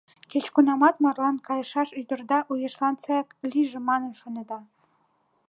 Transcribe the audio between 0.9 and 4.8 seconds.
марлан кайышаш ӱдырда у ешлан саяк лийже манын шонеда.